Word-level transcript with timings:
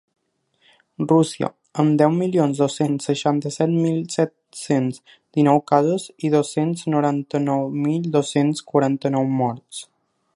Rússia, 1.09 1.49
amb 1.83 1.97
deu 2.01 2.15
milions 2.21 2.61
dos-cents 2.63 3.07
seixanta-set 3.09 3.73
mil 3.83 4.01
set-cents 4.15 4.99
dinou 5.39 5.63
casos 5.75 6.09
i 6.29 6.33
dos-cents 6.37 6.85
noranta-nou 6.95 7.69
mil 7.87 8.11
dos-cents 8.17 8.65
quaranta-nou 8.73 9.33
morts. 9.43 9.85